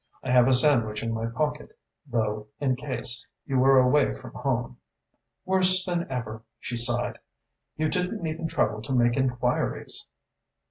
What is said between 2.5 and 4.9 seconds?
in case you were away from home."